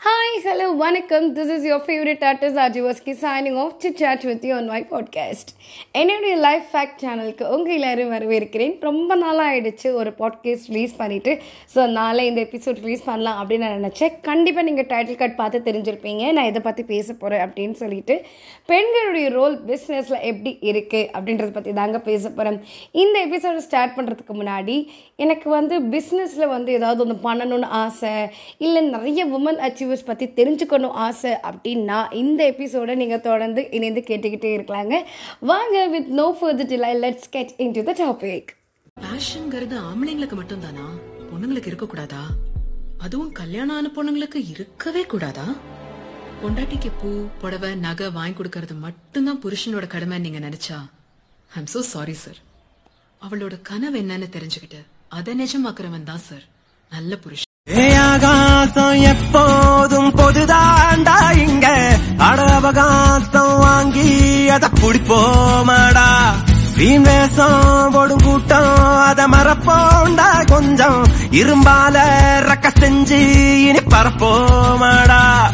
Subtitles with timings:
[0.00, 1.24] Hi, hello, வணக்கம்.
[1.36, 5.50] This is your favourite artist ஆஜிவஸ்கி signing off to chat with you on my podcast
[6.00, 8.74] என்னுடைய life fact சேனலுக்கு உங்கள் எல்லாரும் வரவேற்கிறேன்.
[8.88, 11.32] ரொம்ப நாளாக ஆயிடுச்சு ஒரு பாட்காஸ்ட் ரிலீஸ் பண்ணிவிட்டு
[11.74, 14.14] ஸோ நாளை இந்த எபிசோட் ரிலீஸ் பண்ணலாம் அப்படின்னு நான் நினச்சேன்.
[14.28, 16.32] கண்டிப்பாக நீங்கள் டைட்டில் கார்ட் பார்த்து தெரிஞ்சிருப்பீங்க.
[16.38, 18.16] நான் இதை பற்றி பேச போகிறேன் அப்படின்னு சொல்லிட்டு.
[18.72, 22.60] பெண்களுடைய ரோல் பிஸ்னஸில் எப்படி இருக்குது அப்படின்றத பற்றி தாங்க பேச போகிறேன்
[23.02, 24.78] இந்த எபிசோடை ஸ்டார்ட் பண்ணுறதுக்கு முன்னாடி
[25.26, 28.14] எனக்கு வந்து பிஸ்னஸில் வந்து ஏதாவது ஒன்று பண்ணணும்னு ஆசை
[28.66, 35.04] இல்லை நிறைய உமன் அச்சீவர்ஸ் பற்றி தெரிஞ்சுக்கணும் ஆசை அப்படின்னா இந்த எபிசோடை நீங்கள் தொடர்ந்து இணைந்து கேட்டுக்கிட்டே இருக்கலாங்க.
[35.40, 38.50] வாங்க with no further delay let's get into the topic
[39.00, 40.86] பேஷன்ங்கிறது ஆம்பளைங்களுக்கு மட்டும் தானா
[41.32, 42.22] பொண்ணுங்களுக்கு இருக்க கூடாதா
[42.98, 45.56] அதுவும் கல்யாணம் ஆன பொண்ணுங்களுக்கு இருக்கவே கூடாதா?
[46.42, 50.78] பொண்டாட்டிக்கு பூ புடவை நகை வாங்கி கொடுக்கறது மட்டும்தான் புருஷனோட கடமை நீங்க நினைச்சா?
[51.50, 52.38] ஐம் so சாரி சார்
[53.22, 56.44] அவளோட கனவு என்னன்னு தெரிஞ்சுக்கிட்டு அதை நிஜமாக்குறவன் தான் சார்
[56.92, 57.46] நல்ல புருஷன்.
[57.78, 59.59] ஏ ஆகாசம் எப்போதும்
[60.34, 61.66] போதுதாண்டா இங்க.
[62.18, 66.08] அட அவகாசம் வாங்கி அத குடிப்போமாடா.
[66.76, 71.06] வீண் வேஷம் போடும் கூட்டம் அத மறப்போண்டா கொஞ்சம்.
[71.30, 71.96] இரும்பால
[72.48, 73.18] ரக்க செஞ்சு
[73.68, 75.50] இனி பரப்போமாடா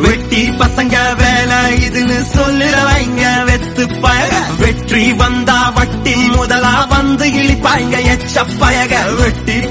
[0.00, 4.32] வெட்டி பசங்க வேலை இதுன்னு சொல்லுறவங்க வெத்து பயக.
[4.58, 8.94] வெற்றி வந்தா வட்டி முதலா வந்து இழிப்பாங்க எச்ச பயக.
[9.20, 9.65] வெட்டி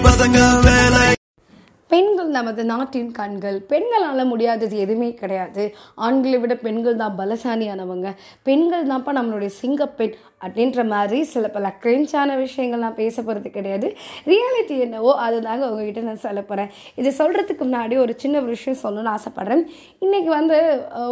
[2.38, 5.64] நமது நாட்டின் கண்கள் பெண்களால் முடியாதது எதுவுமே கிடையாது.
[6.06, 8.08] ஆண்களை விட பெண்கள் தான் பலசாலியானவங்க.
[8.50, 13.88] பெண்கள் தான்ப்பா நம்மளுடைய சிங்கப்பெண் அப்படின்ற மாதிரி சில பல கிரெஞ்சான விஷயங்கள் நான் பேச போகிறது கிடையாது.
[14.32, 16.70] ரியாலிட்டி என்னவோ அதுதாங்க உங்ககிட்ட நான் சொல்ல போகிறேன்
[17.02, 19.64] இது சொல்கிறதுக்கு முன்னாடி ஒரு சின்ன ஒரு விஷயம் சொல்லணும்னு ஆசைப்பட்றேன்.
[20.04, 20.58] இன்றைக்கி வந்து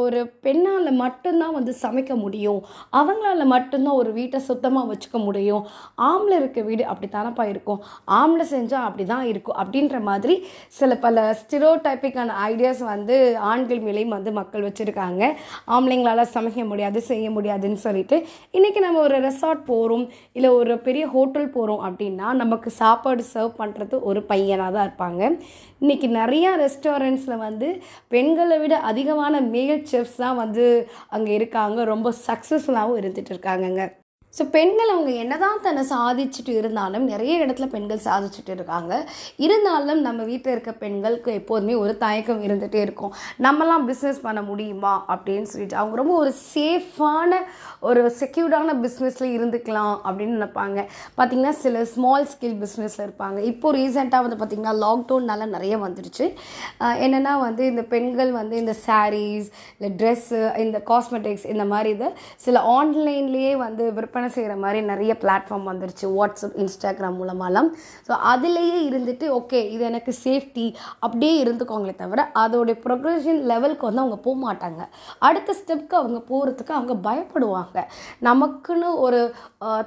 [0.05, 2.61] ஒரு பெண்ணால் மட்டும்தான் வந்து சமைக்க முடியும்.
[2.99, 5.63] அவங்களால மட்டும்தான் ஒரு வீட்டை சுத்தமாக வச்சுக்க முடியும்.
[6.09, 7.81] ஆம்பளை இருக்க வீடு அப்படி தானப்பா இருக்கும்.
[8.19, 9.57] ஆம்பளை செஞ்சால் அப்படி தான் இருக்கும்.
[9.63, 10.35] அப்படின்ற மாதிரி
[10.79, 15.21] சில பல ஸ்டிரோடைப்பிக்கான ஐடியாஸ் வந்து ஆண்கள் மேலேயும் வந்து மக்கள் வச்சுருக்காங்க.
[15.67, 18.17] ஆம்பளைங்களால் சமைக்க முடியாது செய்ய முடியாதுன்னு சொல்லிட்டு
[18.57, 24.01] இன்றைக்கி நம்ம ஒரு ரெசார்ட் போகிறோம் இல்லை ஒரு பெரிய ஹோட்டல் போகிறோம் அப்படின்னா நமக்கு சாப்பாடு சர்வ் பண்ணுறது
[24.01, 25.31] ஒரு பையனாக தான் இருப்பாங்க.
[25.81, 27.69] இன்றைக்கி நிறையா ரெஸ்டாரண்ட்ஸில் வந்து
[28.07, 30.67] பெண்களை விட அதிகமான மேல் செஃப்ஸ் தான் வந்து
[31.09, 31.83] அங்கே இருக்காங்க.
[31.83, 33.83] ரொம்ப சக்ஸஸ்ஃபுல்லாகவும் இருந்துகிட்டு இருக்காங்கங்க.
[34.37, 38.93] ஸோ பெண்கள் அவங்க என்னதான் தன்னை சாதிச்சுட்டு இருந்தாலும் நிறைய இடத்துல பெண்கள் சாதிச்சுட்டு இருக்காங்க.
[39.45, 43.11] இருந்தாலும் நம்ம வீட்டில் இருக்க பெண்களுக்கு எப்போதுமே ஒரு தயக்கம் இருந்துகிட்டே இருக்கும்.
[43.45, 44.93] நம்மலாம் பிஸ்னஸ் பண்ண முடியுமா?
[45.15, 47.41] அப்படின்னு சொல்லிட்டு அவங்க ரொம்ப ஒரு சேஃபான
[47.89, 50.79] ஒரு செக்யூர்டான பிஸ்னஸில் இருந்துக்கலாம் அப்படின்னு நினைப்பாங்க.
[51.17, 53.39] பார்த்திங்கன்னா சில ஸ்மால் ஸ்கேல் பிஸ்னஸில் இருப்பாங்க.
[53.51, 56.27] இப்போது ரீசெண்டாக வந்து பார்த்திங்கன்னா லாக்டவுன்னால நிறைய வந்துடுச்சு.
[57.05, 62.11] என்னென்னா வந்து இந்த பெண்கள் வந்து இந்த சாரீஸ் இல்லை ட்ரெஸ்ஸு இந்த காஸ்மெட்டிக்ஸ் இந்த மாதிரி இதை
[62.47, 66.05] சில ஆன்லைன்லேயே வந்து விற்பனை செய்கிற மாதிரி நிறைய பிளாட்ஃபார்ம் வந்துருச்சு.
[66.17, 67.69] WhatsApp Instagram மூலமாலாம்.
[68.07, 70.65] ஸோ அதுலேயே இருந்துட்டு ஓகே இது எனக்கு சேஃப்டி
[71.05, 74.81] அப்படியே இருந்துக்கோங்களே தவிர அதோடைய ப்ரொக்ரெஷன் லெவலுக்கு வந்து அவங்க போக மாட்டாங்க.
[75.29, 77.77] அடுத்த ஸ்டெப்க்கு அவங்க போகிறதுக்கு அவங்க பயப்படுவாங்க.
[78.29, 79.21] நமக்குன்னு ஒரு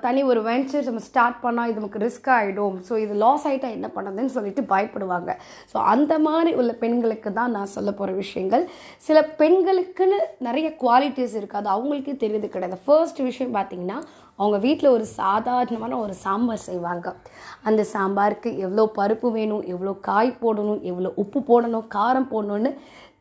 [0.07, 3.89] தனி ஒரு வெஞ்சர் நம்ம ஸ்டார்ட் பண்ணால் இது நமக்கு ரிஸ்க் ஆகிடும் ஸோ இது லாஸ் ஆகிட்டா என்ன
[3.97, 5.31] பண்ணுறதுன்னு சொல்லிட்டு பயப்படுவாங்க.
[5.73, 8.65] ஸோ அந்த மாதிரி உள்ள பெண்களுக்கு தான் நான் சொல்ல போகிற விஷயங்கள்.
[9.07, 12.79] சில பெண்களுக்குன்னு நிறைய குவாலிட்டிஸ் இருக்குது அது அவங்களுக்கே தெரியுது கிடையாது.
[12.87, 13.99] ஃபர்ஸ்ட் விஷயம் பார்த்தீங்கன்னா
[14.39, 17.07] அவங்க வீட்டில் ஒரு சாதாரணமான ஒரு சாம்பார் செய்வாங்க.
[17.63, 22.73] அந்த சாம்பாருக்கு எவ்வளோ பருப்பு வேணும் எவ்வளோ காய் போடணும் எவ்வளோ உப்பு போடணும் காரம் போடணும்னு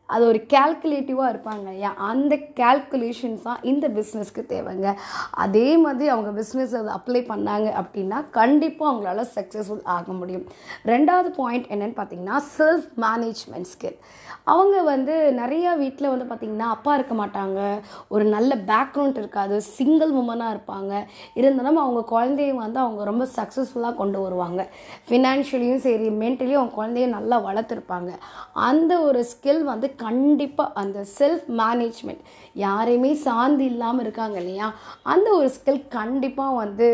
[0.06, 1.58] அது ஒரு கேல்குலேட்டிவாக இருப்பாங்க.
[1.58, 4.96] இல்லையா அந்த கேல்குலேஷன்ஸ் தான் இந்த பிஸ்னஸ்க்கு தேவைங்க.
[5.30, 10.46] அதே மாதிரி அவங்க பிஸ்னஸ் அதை அப்ளை பண்ணாங்க அப்படின்னா கண்டிப்பாக அவங்களால சக்ஸஸ்ஃபுல் ஆக முடியும்.
[10.84, 13.98] ரெண்டாவது பாயிண்ட் என்னென்னு பார்த்தீங்கன்னா செல்ஃப் மேனேஜ்மெண்ட் ஸ்கில்
[14.44, 17.80] அவங்க வந்து நிறையா வீட்டில் வந்து பார்த்திங்கன்னா அப்பா இருக்க மாட்டாங்க.
[18.08, 19.60] ஒரு நல்ல பேக்ரவுண்ட் இருக்காது.
[19.62, 21.04] சிங்கிள் உமனாக இருப்பாங்க.
[21.34, 24.68] இருந்தாலும் அவங்க குழந்தைய வந்து அவங்க ரொம்ப சக்ஸஸ்ஃபுல்லாக கொண்டு வருவாங்க.
[25.08, 28.12] ஃபினான்ஷியலியும் சரி மென்டலியும் அவங்க குழந்தைய நல்லா வளர்த்துருப்பாங்க.
[28.52, 32.22] அந்த ஒரு ஸ்கில் வந்து கண்டிப்பாக அந்த செல்ஃப் மேனேஜ்மெண்ட்
[32.64, 34.68] யாரையுமே சார்ந்து இல்லாமல் இருக்காங்க இல்லையா?
[35.14, 36.88] அந்த ஒரு ஸ்கில் கண்டிப்பாக வந்து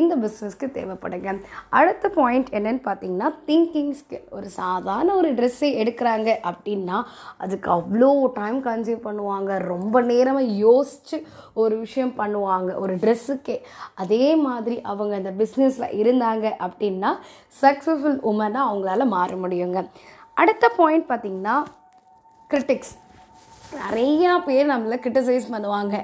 [0.00, 1.32] இந்த பிஸ்னஸ்க்கு தேவைப்படுங்க.
[1.80, 6.98] அடுத்த பாயிண்ட் என்னன்னு பார்த்தீங்கன்னா திங்கிங் ஸ்கில் ஒரு சாதாரண ஒரு ட்ரெஸ்ஸை எடுக்கிறாங்க அப்படின்னா
[7.46, 8.10] அதுக்கு அவ்வளோ
[8.40, 9.50] டைம் கன்சியூம் பண்ணுவாங்க.
[9.72, 11.18] ரொம்ப நேரமாக யோசித்து
[11.62, 12.70] ஒரு விஷயம் பண்ணுவாங்க.
[12.84, 13.58] ஒரு ட்ரெஸ்ஸுக்கே
[14.04, 17.10] அதே மாதிரி அவங்க அந்த பிஸ்னஸில் இருந்தாங்க அப்படின்னா
[17.62, 19.80] சக்ஸஸ்ஃபுல் உமனாக அவங்களால மாற முடியுங்க.
[20.42, 21.56] அடுத்த பாயிண்ட் பார்த்தீங்கன்னா
[22.52, 22.92] கிரிட்டிக்ஸ்
[23.80, 25.94] நிறையா பேர் நம்மளை கிரிட்டிசைஸ் பண்ணுவாங்க.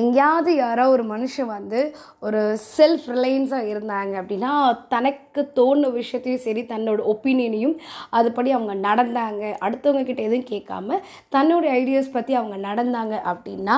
[0.00, 1.80] எங்கேயாவது யாரோ ஒரு மனுஷன் வந்து
[2.26, 2.38] ஒரு
[2.76, 4.52] செல்ஃப் ரிலையன்ஸாக இருந்தாங்க அப்படின்னா
[4.92, 7.74] தனக்கு தோணு விஷயத்தையும் சரி தன்னோட ஒப்பீனியனையும்
[8.18, 9.42] அதுபடி அவங்க நடந்தாங்க.
[9.66, 10.98] அடுத்தவங்க கிட்ட எதுவும் கேட்காம
[11.36, 13.76] தன்னோட ஐடியாஸ் பற்றி அவங்க நடந்தாங்க அப்படின்னா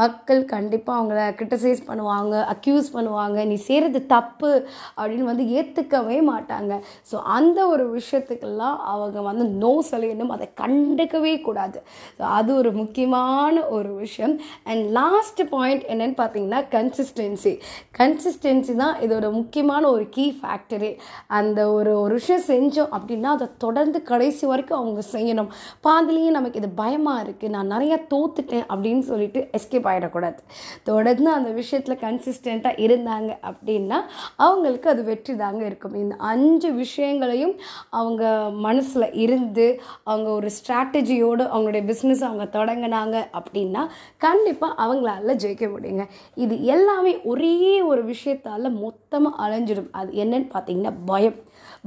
[0.00, 3.38] மக்கள் கண்டிப்பாக அவங்கள கிரிட்டிசைஸ் பண்ணுவாங்க அக்யூஸ் பண்ணுவாங்க.
[3.50, 4.52] நீ செய்கிறது தப்பு
[4.98, 6.72] அப்படின்னு வந்து ஏற்றுக்கவே மாட்டாங்க.
[7.12, 11.78] ஸோ அந்த ஒரு விஷயத்துக்கெல்லாம் அவங்க வந்து நோ சொல்லணும் அதை கண்டுக்கவே கூடாது.
[12.20, 14.36] ஸோ அது ஒரு முக்கியமான ஒரு விஷயம்.
[14.70, 17.54] அண்ட் லாஸ்ட் பாயிண்ட் என்னன்னு பார்த்தீங்கன்னா கன்சிஸ்டன்சி
[18.00, 20.92] கன்சிஸ்டன்சி தான் இதோட முக்கியமான ஒரு கீ ஃபேக்டரி
[21.38, 25.50] அந்த ஒரு ஒரு விஷயம் செஞ்சோம் அப்படின்னா அதை தொடர்ந்து கடைசி வரைக்கும் அவங்க செய்யணும்.
[25.86, 30.40] பாதிலேயே நமக்கு இது பயமாக இருக்குது நான் நிறையா தோத்துட்டேன் அப்படின்னு சொல்லிட்டு எஸ்கேப் ஆகிடக்கூடாது
[30.88, 33.98] தொடர்ந்து அந்த விஷயத்தில் கன்சிஸ்டண்ட்டாக இருந்தாங்க அப்படின்னா
[34.46, 35.96] அவங்களுக்கு அது வெற்றி தாங்க இருக்கும்.
[36.02, 37.54] இந்த அஞ்சு விஷயங்களையும்
[38.00, 38.24] அவங்க
[38.66, 39.66] மனசில் இருந்து
[40.10, 43.84] அவங்க ஒரு ஸ்ட்ராட்டஜியோடு அவங்களுடைய பிஸ்னஸ் அவங்க தொடங்கினாங்க அப்படின்னா
[44.26, 46.06] கண்டிப்பாக அவங்களால ஜெயிக்க முடியுங்க.
[46.44, 47.56] இது எல்லாமே ஒரே
[47.90, 49.90] ஒரு விஷயத்தால் மொத்தமாக அலைஞ்சிடும்.
[50.00, 51.38] அது என்னன்னு பார்த்தீங்கன்னா பயம்.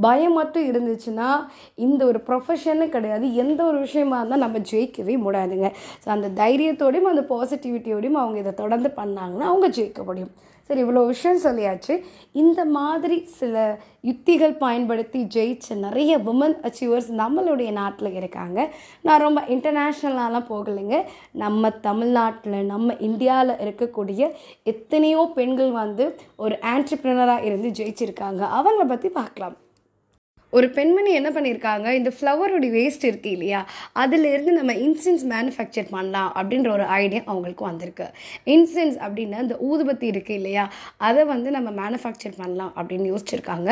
[0.05, 1.29] பயம் மட்டும் இருந்துச்சுன்னா
[1.85, 3.25] இந்த ஒரு ப்ரொஃபஷன்னு கிடையாது.
[3.43, 5.69] எந்த ஒரு விஷயமா இருந்தால் நம்ம ஜெயிக்கவே முடியாதுங்க.
[6.03, 10.31] ஸோ அந்த தைரியத்தோடையும் அந்த பாசிட்டிவிட்டியோடையும் அவங்க இதை தொடர்ந்து பண்ணாங்கன்னா அவங்க ஜெயிக்க முடியும்.
[10.69, 11.93] சரி இவ்வளோ விஷயம் சொல்லியாச்சு.
[12.31, 13.77] இந்த மாதிரி சில
[14.09, 18.57] யுத்திகள் பயன்படுத்தி ஜெயிச்ச நிறைய உமன் அச்சீவர்ஸ் நம்மளுடைய நாட்டில் இருக்காங்க.
[19.01, 20.97] நான் ரொம்ப இன்டர்நேஷ்னலாலாம் போகலைங்க.
[21.31, 24.31] நம்ம தமிழ்நாட்டில் நம்ம இந்தியாவில் இருக்கக்கூடிய
[24.63, 28.43] எத்தனையோ பெண்கள் வந்து ஒரு ஆண்டர்பிரினராக இருந்து ஜெயிச்சிருக்காங்க.
[28.59, 29.57] அவங்கள பற்றி பார்க்கலாம்.
[30.57, 33.59] ஒரு பெண்மணி என்ன பண்ணியிருக்காங்க இந்த ஃப்ளவருடைய வேஸ்ட் இருக்குது இல்லையா?
[34.03, 38.07] அதிலிருந்து நம்ம இன்சென்ஸ் மேனுஃபேக்சர் பண்ணலாம் அப்படின்ற ஒரு ஐடியா அவங்களுக்கு வந்திருக்கு.
[38.55, 40.63] இன்சென்ஸ் அப்படின்னா இந்த ஊதுபத்தி இருக்குது இல்லையா?
[41.09, 43.69] அதை வந்து நம்ம மேனுஃபேக்சர் பண்ணலாம் அப்படின்னு யோசிச்சிருக்காங்க.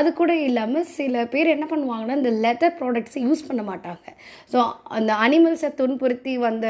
[0.00, 4.04] அது கூட இல்லாமல் சில பேர் என்ன பண்ணுவாங்கன்னா இந்த லெதர் ப்ராடக்ட்ஸை யூஸ் பண்ண மாட்டாங்க.
[4.52, 4.58] ஸோ
[4.98, 6.66] அந்த அனிமல்ஸை துன்புறுத்தி வந்த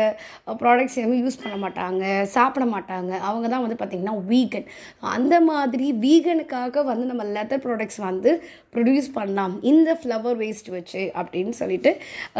[0.62, 2.04] ப்ராடக்ட்ஸ் எதுவும் யூஸ் பண்ண மாட்டாங்க
[2.36, 3.12] சாப்பிட மாட்டாங்க.
[3.28, 4.68] அவங்க தான் வந்து பார்த்திங்கன்னா வீகன்
[5.16, 8.30] அந்த மாதிரி வீகனுக்காக வந்து நம்ம லெதர் ப்ராடக்ட்ஸ் வந்து
[8.74, 9.47] ப்ரொடியூஸ் பண்ணலாம்.
[9.48, 11.90] பண்ணலாம் இந்த ஃப்ளவர் வேஸ்ட் வச்சு அப்படின்னு சொல்லிட்டு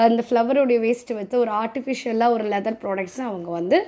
[0.09, 3.79] அந்த ஃப்ளவருடைய வேஸ்ட் வச்சு ஒரு ஆர்டிஃபிஷியலாக ஒரு லெதர் ப்ராடக்ட்ஸ் அவங்க வந்து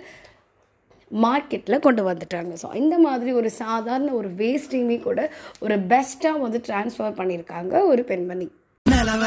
[1.11, 2.53] மார்க்கெட்டில் கொண்டு வந்துட்டாங்க.
[2.63, 5.21] ஸோ இந்த மாதிரி ஒரு சாதாரண ஒரு வேஸ்ட்டையுமே கூட
[5.65, 8.47] ஒரு பெஸ்ட்டாக வந்து ட்ரான்ஸ்ஃபர் பண்ணியிருக்காங்க ஒரு பெண்மணி.
[8.87, 9.25] நிலவ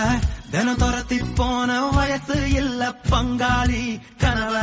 [0.54, 2.82] தினம் துரத்தி போன வயசு இல்ல
[3.12, 3.84] பங்காளி.
[4.24, 4.56] கனவ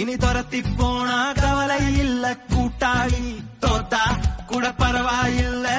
[0.00, 3.24] இனி துரத்தி போனா கவலை இல்ல கூட்டாளி.
[3.64, 4.04] தோத்தா
[4.52, 5.76] கூட பரவாயில்லை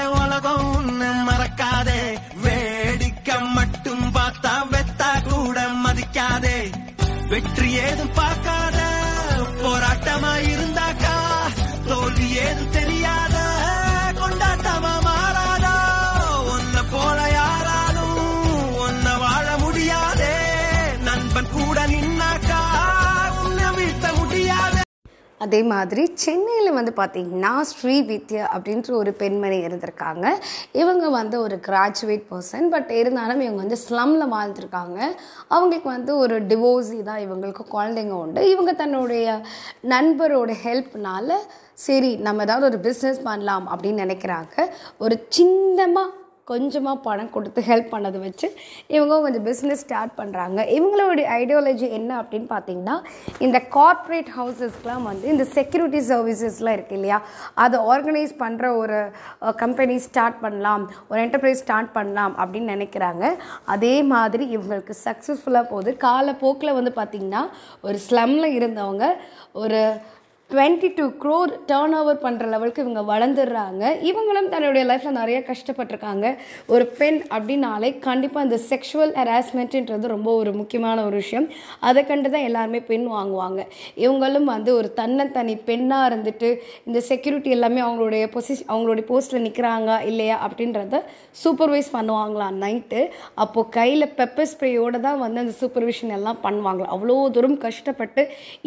[25.43, 30.25] அதே மாதிரி சென்னையில் வந்து பார்த்திங்கன்னா ஸ்ரீ வித்யா அப்படின்ற ஒரு பெண்மணி இருந்திருக்காங்க.
[30.81, 34.99] இவங்க வந்து ஒரு கிராஜுவேட் பர்சன் பட் இருந்தாலும் இவங்க வந்து ஸ்லம்மில் வாழ்ந்துருக்காங்க.
[35.55, 38.43] அவங்களுக்கு வந்து ஒரு டிவோர்ஸி தான் இவங்களுக்கு குழந்தைங்க உண்டு.
[38.53, 39.27] இவங்க தன்னுடைய
[39.95, 41.31] நண்பரோட ஹெல்ப்னால
[41.87, 44.55] சரி நம்ம ஏதாவது ஒரு பிஸ்னஸ் பண்ணலாம் அப்படின்னு நினைக்கிறாங்க.
[45.05, 46.09] ஒரு சின்னமாக
[46.47, 48.47] கொஞ்சமாக பணம் கொடுத்து ஹெல்ப் பண்ணதை வச்சு
[48.95, 52.95] இவங்க கொஞ்சம் பிஸ்னஸ் ஸ்டார்ட் பண்ணுறாங்க இவங்களுடைய ஐடியாலஜி என்ன அப்படின்னு பார்த்தீங்கன்னா
[53.45, 57.19] இந்த கார்ப்பரேட் ஹவுசஸ்க்கெலாம் வந்து இந்த செக்யூரிட்டி சர்வீசஸ்லாம் இருக்குது இல்லையா?
[57.65, 58.99] அதை ஆர்கனைஸ் பண்ணுற ஒரு
[59.63, 60.85] கம்பெனி ஸ்டார்ட் பண்ணலாம்.
[61.09, 63.25] ஒரு என்டர்பிரைஸ் ஸ்டார்ட் பண்ணலாம் அப்படின்னு நினைக்கிறாங்க.
[63.75, 65.93] அதே மாதிரி இவங்களுக்கு சக்ஸஸ்ஃபுல்லாக போகுது.
[66.07, 67.43] காலப்போக்கில் வந்து பார்த்திங்கன்னா
[67.81, 69.05] ஒரு ஸ்லம்மில் இருந்தவங்க
[69.61, 69.81] ஒரு
[70.51, 73.83] twenty two crore turn over பண்ணுற லெவலுக்கு இவங்க வளர்ந்துடுறாங்க.
[74.09, 76.25] இவங்களும் தன்னுடைய லைஃப்பில் நிறைய கஷ்டப்பட்டிருக்காங்க.
[76.73, 81.47] ஒரு பெண் அப்படின்னாலே கண்டிப்பாக இந்த செக்ஷுவல் ஹராஸ்மெண்ட்டுன்றது ரொம்ப ஒரு முக்கியமான ஒரு விஷயம்.
[81.89, 83.61] அதை கண்டு தான் எல்லாருமே பெண் வாங்குவாங்க.
[84.05, 86.49] இவங்களும் வந்து ஒரு தன்னந்தனி பெண்ணாக இருந்துட்டு
[86.89, 91.01] இந்த செக்யூரிட்டி எல்லாமே அவங்களுடைய பொசிஷன் அவங்களுடைய போஸ்ட்டில் நிற்கிறாங்க இல்லையா அப்படின்றத
[91.43, 93.01] சூப்பர்வைஸ் பண்ணுவாங்களாம் நைட்டு
[93.43, 98.21] அப்போது கையில் பெப்பர் ஸ்ப்ரேயோடு தான் வந்து அந்த சூப்பர்விஷன் எல்லாம் பண்ணுவாங்களாம் அவ்வளோ தூரம் கஷ்டப்பட்டு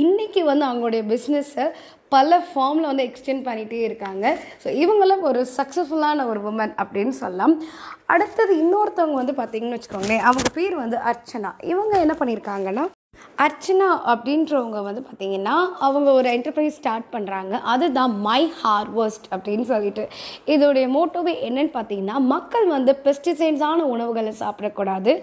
[0.05, 1.69] இன்றைக்கி வந்து அவங்களுடைய பிஸ்னஸை
[2.14, 4.25] பல ஃபார்மில் வந்து எக்ஸ்டெண்ட் பண்ணிகிட்டே இருக்காங்க.
[4.62, 7.54] ஸோ இவங்களும் ஒரு சக்ஸஸ்ஃபுல்லான ஒரு உமன் அப்படின்னு சொல்லலாம்.
[8.14, 11.52] அடுத்தது இன்னொருத்தவங்க வந்து பார்த்திங்கன்னு வச்சுக்கோங்களேன் அவங்க பேர் வந்து அர்ச்சனா.
[11.73, 12.85] இவங்க என்ன பண்ணியிருக்காங்கன்னா
[13.44, 15.54] அர்ச்சனா அப்படின்றவங்க வந்து பார்த்தீங்கன்னா
[15.87, 20.04] அவங்க ஒரு என்டர்பிரைஸ் ஸ்டார்ட் பண்ணுறாங்க அதுதான் மை ஹார்வெஸ்ட் அப்படின்னு சொல்லிட்டு.
[20.54, 25.14] இதோடைய மோட்டோவே என்னன்னு பார்த்தீங்கன்னா மக்கள் வந்து பெஸ்டிசைட்ஸான உணவுகளை சாப்பிடக்கூடாது.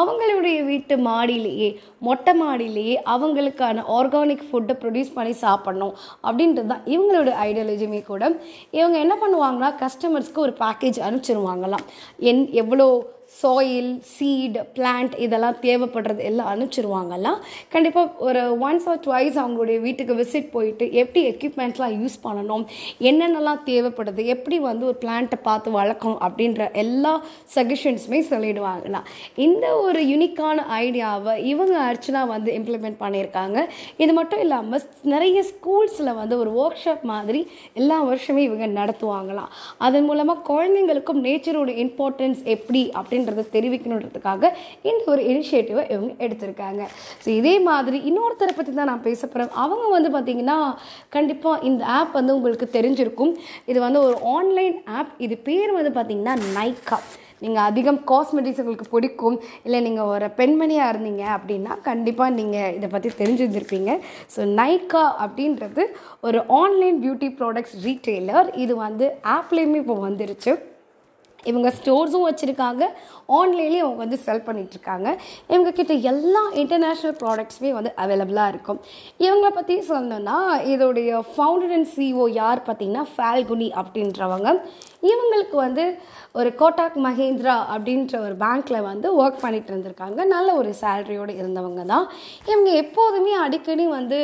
[0.00, 1.70] அவங்களுடைய வீட்டு மாடியிலேயே
[2.08, 5.94] மொட்டை மாடியிலேயே அவங்களுக்கான ஆர்கானிக் ஃபுட்டை ப்ரொடியூஸ் பண்ணி சாப்பிட்ணும்
[6.26, 8.24] அப்படின்றது தான் இவங்களோட ஐடியாலஜியுமே கூட.
[8.70, 11.86] இவங்க என்ன பண்ணுவாங்கன்னா கஸ்டமர்ஸ்க்கு ஒரு பேக்கேஜ் அனுப்பிச்சிருவாங்களாம்.
[12.30, 12.88] என் எவ்வளோ
[13.28, 20.50] சாயில் சீட் பிளான்ட் இதெல்லாம் தேவைப்படுறது எல்லாம் அனுப்பிச்சிருவாங்கலாம் கண்டிப்பாக ஒரு ஒன்ஸ் ஆர் ட்வைஸ் அவங்களுடைய வீட்டுக்கு விசிட்
[20.50, 22.64] போயிட்டு எப்படி எக்யூப்மெண்ட்ஸ்லாம் யூஸ் பண்ணணும்
[23.00, 27.14] என்னென்னலாம் தேவைப்படுது எப்படி வந்து ஒரு பிளான்ட்டை பார்த்து வளர்க்கணும் அப்படின்ற எல்லா
[27.54, 33.58] சஜஷன்ஸுமே சொல்லிடுவாங்களாம் இந்த ஒரு யூனிக்கான ஐடியாவை இவங்க அர்ச்சனா வந்து இம்ப்ளிமெண்ட் பண்ணியிருக்காங்க.
[33.96, 37.42] இது மட்டும் இல்லாமல் நிறைய ஸ்கூல்ஸில் வந்து ஒரு ஒர்க் ஷாப் மாதிரி
[37.74, 39.52] எல்லா வருஷமே இவங்க நடத்துவாங்களாம்.
[39.78, 44.50] அதன் மூலமாக குழந்தைங்களுக்கும் நேச்சரோட இம்பார்ட்டன்ஸ் எப்படி அப்படி அப்படின்றத தெரிவிக்கணுன்றதுக்காக
[44.88, 46.82] இந்த ஒரு இனிஷியேட்டிவை இவங்க எடுத்திருக்காங்க.
[47.22, 50.58] ஸோ இதே மாதிரி இன்னொருத்தரை பற்றி தான் நான் பேச போகிறேன் அவங்க வந்து பார்த்திங்கன்னா
[51.16, 53.32] கண்டிப்பாக இந்த ஆப் வந்து உங்களுக்கு தெரிஞ்சிருக்கும்.
[53.70, 56.98] இது வந்து ஒரு ஆன்லைன் ஆப் இது பேர் வந்து பார்த்திங்கன்னா நைக்கா
[57.44, 59.36] நீங்கள் அதிகம் காஸ்மெட்டிக்ஸ் உங்களுக்கு பிடிக்கும்.
[59.66, 63.90] இல்லை நீங்கள் ஒரு பெண்மணியாக இருந்தீங்க அப்படின்னா கண்டிப்பாக நீங்கள் இதை பற்றி தெரிஞ்சிருந்திருப்பீங்க.
[64.36, 65.84] ஸோ நைக்கா அப்படின்றது
[66.28, 69.08] ஒரு ஆன்லைன் பியூட்டி ப்ராடக்ட்ஸ் ரீட்டெய்லர் இது வந்து
[69.38, 70.54] ஆப்லேயுமே இப்போ வந்துருச்சு.
[71.50, 72.84] இவங்க ஸ்டோர்ஸும் வச்சுருக்காங்க.
[73.38, 75.08] ஆன்லைன்லேயும் அவங்க வந்து செல் பண்ணிகிட்ருக்காங்க
[75.52, 78.80] இவங்க கிட்ட எல்லா இன்டர்நேஷ்னல் ப்ராடக்ட்ஸுமே வந்து அவைலபிளாக இருக்கும்.
[79.26, 80.38] இவங்களை பற்றி சொல்லணும்னா
[80.72, 84.50] இதோடைய ஃபவுண்டர் அண்ட் சிஓ யார் பார்த்தீங்கன்னா ஃபால்குனி அப்படின்றவங்க.
[85.10, 85.84] இவங்களுக்கு வந்து
[86.32, 90.20] ஒரு கோட்டாக் மஹேந்திரா அப்படின்ற ஒரு பேங்க்கில் வந்து ஒர்க் பண்ணிட்டு இருந்திருக்காங்க.
[90.34, 92.06] நல்ல ஒரு சேலரியோடு இருந்தவங்க தான்.
[92.50, 94.18] இவங்க எப்போதுமே அடிக்கடி வந்து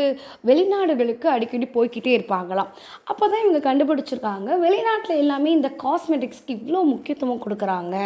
[0.50, 2.70] வெளிநாடுகளுக்கு அடிக்கடி போய்க்கிட்டே இருப்பாங்களாம்.
[3.04, 4.50] அப்போ தான் இவங்க கண்டுபிடிச்சிருக்காங்க.
[4.66, 7.96] வெளிநாட்டில் எல்லாமே இந்த காஸ்மெட்டிக்ஸ்க்கு இவ்வளோ முக்கியத்துவம் கொடுக்குறாங்க.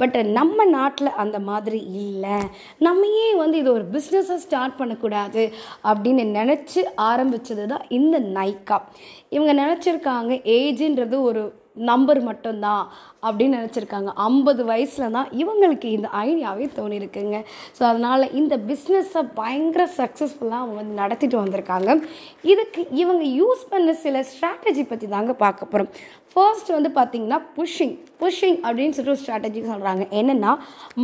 [0.00, 2.38] பட் நம்ம நாட்டில் அந்த மாதிரி இல்லை.
[2.86, 5.44] நம்ம ஏன் வந்து இது ஒரு பிஸ்னஸை ஸ்டார்ட் பண்ணக்கூடாது
[5.90, 8.78] அப்படின்னு நினச்சி ஆரம்பித்தது தான் இந்த நைக்கா
[9.36, 11.44] இவங்க நினச்சிருக்காங்க ஏஜுன்றது ஒரு
[11.88, 12.84] நம்பர் மட்டும்தான்
[13.26, 14.10] அப்படின்னு நினச்சிருக்காங்க.
[14.26, 17.38] ஐம்பது வயசில் தான் இவங்களுக்கு இந்த ஐடியாவே தோணியிருக்குங்க
[17.78, 21.98] ஸோ அதனால் இந்த பிஸ்னஸை பயங்கர சக்ஸஸ்ஃபுல்லாக அவங்க வந்து நடத்திட்டு வந்திருக்காங்க.
[22.52, 25.92] இதுக்கு இவங்க யூஸ் பண்ண சில ஸ்ட்ராட்டஜி பற்றி தாங்க பார்க்க போகிறோம்
[26.36, 30.52] ஃபர்ஸ்ட் வந்து பார்த்திங்கன்னா புஷ்ஷிங் புஷ்ஷிங் அப்படின்னு சொல்லிட்டு ஒரு ஸ்ட்ராட்டஜி சொல்கிறாங்க என்னென்னா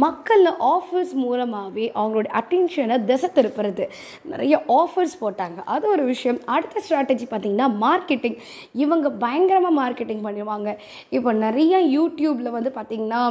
[0.03, 3.85] மக்களில் ஆஃபர்ஸ் மூலமாகவே அவங்களோட அட்டென்ஷனை திசை திருப்புறது.
[4.33, 5.59] நிறைய ஆஃபர்ஸ் போட்டாங்க.
[5.75, 6.39] அது ஒரு விஷயம்.
[6.55, 8.37] அடுத்த ஸ்ட்ராட்டஜி பார்த்திங்கன்னா மார்க்கெட்டிங்
[8.85, 10.69] இவங்க பயங்கரமாக மார்க்கெட்டிங் பண்ணிடுவாங்க
[11.17, 13.23] இப்போ நிறைய யூடியூப்பில் வந்து பார்த்திங்கன்னா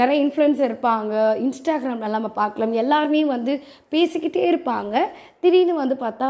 [0.00, 1.14] நிறைய இன்ஃப்ளூயன்ஸர் இருப்பாங்க.
[1.46, 2.74] இன்ஸ்டாகிராம்ல நம்ம பார்க்கலாம்.
[2.84, 3.54] எல்லாருமே வந்து
[3.96, 4.96] பேசிக்கிட்டே இருப்பாங்க.
[5.44, 6.28] திடீர்னு வந்து பார்த்தா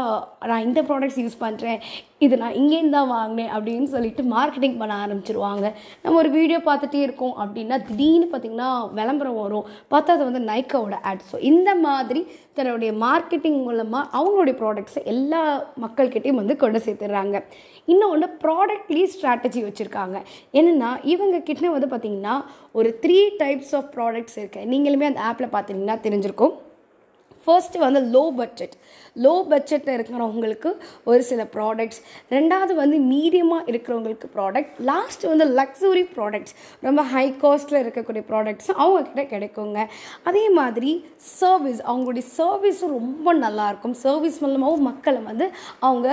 [0.49, 1.79] நான் இந்த ப்ராடக்ட்ஸ் யூஸ் பண்ணுறேன்
[2.25, 5.65] இது நான் இங்கேருந்து தான் வாங்கினேன் அப்படின்னு சொல்லிட்டு மார்க்கெட்டிங் பண்ண ஆரம்பிச்சிருவாங்க.
[6.03, 8.69] நம்ம ஒரு வீடியோ பார்த்துட்டே இருக்கோம் அப்படின்னா திடீர்னு பார்த்திங்கன்னா
[8.99, 9.65] விளம்பரம் வரும்.
[9.93, 12.21] பார்த்தா அது வந்து நைக்காவோட ஆட் ஸோ இந்த மாதிரி
[12.57, 15.41] தன்னுடைய மார்க்கெட்டிங் மூலமாக அவங்களுடைய ப்ராடக்ட்ஸை எல்லா
[15.85, 17.37] மக்கள்கிட்டையும் வந்து கொண்டு சேர்த்துடுறாங்க
[17.93, 20.17] இன்னொன்று ப்ராடக்ட்லேயே ஸ்ட்ராட்டஜி வச்சுருக்காங்க.
[20.59, 22.35] என்னென்னா இவங்க கிட்ட வந்து பார்த்திங்கன்னா
[22.79, 26.55] ஒரு த்ரீ டைப்ஸ் ஆஃப் ப்ராடக்ட்ஸ் இருக்குது நீங்களுமே அந்த ஆப்பில் பார்த்தீங்கன்னா தெரிஞ்சிருக்கும்.
[27.47, 28.75] ஃபர்ஸ்ட் வந்து லோ பட்ஜெட்
[29.23, 30.69] லோ பட்ஜெட்டில் இருக்கிறவங்களுக்கு
[31.03, 37.81] ஒரு சில ப்ராடக்ட்ஸ் ரெண்டாவது வந்து மீடியமாக இருக்கிறவங்களுக்கு ப்ராடக்ட் லாஸ்ட் வந்து லக்ஸுரி ப்ராடக்ட்ஸ் ரொம்ப ஹை காஸ்ட்டில்
[37.83, 39.81] இருக்கக்கூடிய ப்ராடக்ட்ஸ் அவங்கக்கிட்ட கிடைக்குங்க.
[40.23, 40.93] அதே மாதிரி
[41.39, 45.47] சர்வீஸ் அவங்களுடைய சர்வீஸும் ரொம்ப நல்லாயிருக்கும் சர்வீஸ் மூலமாகவும் மக்களை வந்து
[45.79, 46.07] அவங்க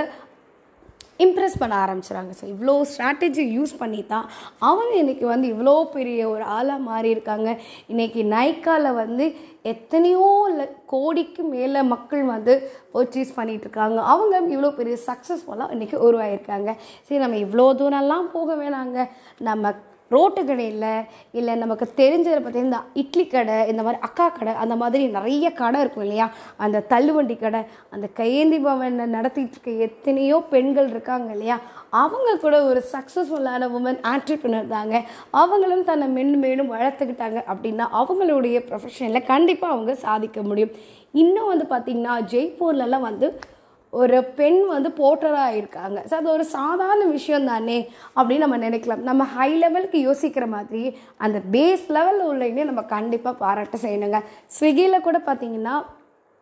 [1.23, 4.27] இம்ப்ரெஸ் பண்ண ஆரம்பிச்சிடுறாங்க ஸோ இவ்வளோ ஸ்ட்ராட்டஜி யூஸ் பண்ணி தான்
[4.69, 7.49] அவங்க இன்றைக்கி வந்து இவ்வளோ பெரிய ஒரு ஆளாக மாறி இருக்காங்க.
[7.93, 9.27] இன்றைக்கி நைக்காவில் வந்து
[9.73, 10.29] எத்தனையோ
[10.93, 12.55] கோடிக்கு மேலே மக்கள் வந்து
[12.95, 13.99] பர்ச்சேஸ் பண்ணிகிட்டு இருக்காங்க.
[14.13, 16.71] அவங்க இவ்வளோ பெரிய சக்ஸஸ்ஃபுல்லாக இன்றைக்கி உருவாகியிருக்காங்க
[17.07, 18.99] சரி நம்ம இவ்வளோ தூரம்லாம் போக வேணாங்க.
[19.51, 19.75] நம்ம
[20.15, 20.87] ரோட்டு கடையில்
[21.39, 25.81] இல்லை நமக்கு தெரிஞ்சதை பற்றி இந்த இட்லி கடை இந்த மாதிரி அக்கா கடை அந்த மாதிரி நிறைய கடை
[25.85, 26.27] இருக்கும் இல்லையா?
[26.65, 27.61] அந்த தள்ளுவண்டி கடை
[27.95, 31.57] அந்த கையேந்தி பவனை நடத்திட்டு இருக்க எத்தனையோ பெண்கள் இருக்காங்க இல்லையா?
[32.03, 34.97] அவங்க கூட ஒரு சக்ஸஸ்ஃபுல்லான உமன் ஆண்டர்பிரினர் தாங்க.
[35.43, 40.75] அவங்களும் தன்னை மென்னும் மேலும் வளர்த்துக்கிட்டாங்க அப்படின்னா அவங்களுடைய ப்ரொஃபஷனில் கண்டிப்பாக அவங்க சாதிக்க முடியும்.
[41.23, 43.27] இன்னும் வந்து பார்த்திங்கன்னா ஜெய்ப்பூர்லலாம் வந்து
[44.01, 45.99] ஒரு பெண் வந்து போர்ட்டராக இருக்காங்க.
[46.11, 47.79] ஸோ அது ஒரு சாதாரண விஷயம் தானே
[48.17, 49.03] அப்படின்னு நம்ம நினைக்கலாம்.
[49.09, 50.85] நம்ம ஹை லெவலுக்கு யோசிக்கிற மாதிரி
[51.27, 54.21] அந்த பேஸ் லெவலில் உள்ளே நம்ம கண்டிப்பாக பாராட்ட செய்யணுங்க.
[54.57, 55.75] ஸ்விக்கியில் கூட பார்த்தீங்கன்னா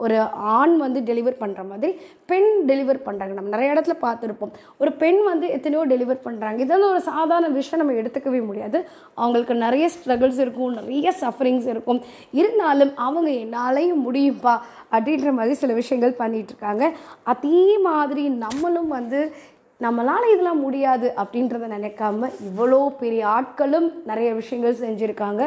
[0.05, 0.17] ஒரு
[0.57, 1.91] ஆண் வந்து டெலிவர் பண்ணுற மாதிரி
[2.33, 4.53] பெண் டெலிவர் பண்ணுறாங்க நம்ம நிறைய இடத்துல பார்த்துருப்போம்.
[4.83, 8.81] ஒரு பெண் வந்து எத்தனையோ டெலிவர் பண்ணுறாங்க இதெல்லாம் ஒரு சாதாரண விஷயம் நம்ம எடுத்துக்கவே முடியாது.
[9.23, 12.03] அவங்களுக்கு நிறைய ஸ்ட்ரகிள்ஸ் இருக்கும் நிறைய சஃபரிங்ஸ் இருக்கும்.
[12.43, 14.57] இருந்தாலும் அவங்க என்னாலையும் முடியும்பா
[14.95, 16.87] அப்படின்ற மாதிரி சில விஷயங்கள் பண்ணிகிட்ருக்காங்க இருக்காங்க.
[17.33, 19.21] அதே மாதிரி நம்மளும் வந்து
[19.85, 25.43] நம்மளால் இதெல்லாம் முடியாது அப்படின்றத நினைக்காம இவ்வளோ பெரிய ஆட்களும் நிறைய விஷயங்கள் செஞ்சுருக்காங்க.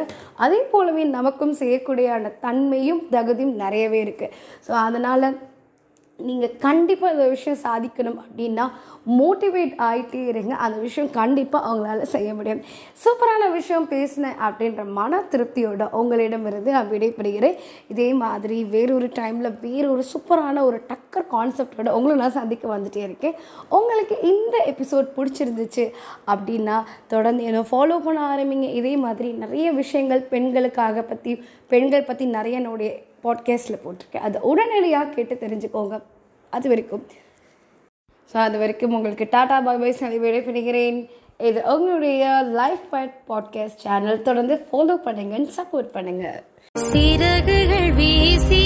[0.45, 4.33] அதே போலவே நமக்கும் செய்யக்கூடிய அந்த தன்மையும் தகுதியும் நிறையவே இருக்குது
[4.67, 5.27] ஸோ அதனால்
[6.19, 8.65] நீங்கள் கண்டிப்பாக இந்த விஷயம் சாதிக்கணும் அப்படின்னா
[9.19, 10.53] மோட்டிவேட் ஆகிட்டே இருங்க.
[10.65, 12.61] அந்த விஷயம் கண்டிப்பாக அவங்களால செய்ய முடியும்.
[13.03, 17.57] சூப்பரான விஷயம் பேசினேன் அப்படின்ற மன திருப்தியோட உங்களிடமிருந்து நான் விடைபெறுகிறேன்.
[17.93, 23.35] இதே மாதிரி வேறொரு டைமில் வேறொரு சூப்பரான ஒரு டக்கர் கான்செப்டோட உங்களை நான் சந்திக்க வந்துட்டே இருக்கேன்.
[23.69, 25.87] உங்களுக்கு இந்த எபிசோட் பிடிச்சிருந்துச்சு
[26.33, 26.77] அப்படின்னா
[27.07, 28.69] தொடர்ந்து என்ன ஃபாலோ பண்ண ஆரம்பிங்க.
[28.81, 31.33] இதே மாதிரி நிறைய விஷயங்கள் பெண்களுக்காக பற்றி
[31.73, 32.91] பெண்கள் பற்றி நிறைய என்னுடைய
[33.23, 34.25] பாட்காஸ்ட்டில் போட்டிருக்கேன்.
[34.27, 35.97] அதை உடனடியாக கேட்டு தெரிஞ்சுக்கோங்க.
[36.53, 37.05] அது வரைக்கும்.
[38.31, 40.99] ஸோ அது வரைக்கும் உங்களுக்கு டாடா பாய் பாய் சொல்லி விடைபெறுகிறேன்.
[41.37, 42.23] இது உங்களுடைய
[42.59, 46.43] லைஃப் ஃபைட் பாட்காஸ்ட் சேனல் தொடர்ந்து ஃபாலோ பண்ணுங்க சப்போர்ட் பண்ணுங்க.
[46.91, 48.62] சிறகுகள் வீசி